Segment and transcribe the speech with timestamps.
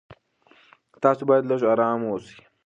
[1.03, 2.35] تاسو باید لږ ارام اوسئ.